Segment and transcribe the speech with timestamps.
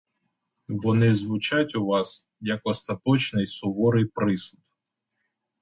[0.67, 4.59] Вони звучать у вас, як остаточний, суворий присуд.